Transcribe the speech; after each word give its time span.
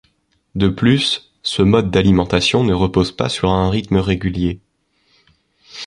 De 0.55 0.67
plus, 0.67 1.31
ce 1.43 1.61
mode 1.61 1.91
d'alimentation 1.91 2.63
ne 2.63 2.73
repose 2.73 3.11
pas 3.11 3.29
sur 3.29 3.51
un 3.51 3.69
rythme 3.69 3.97
régulier. 3.97 4.59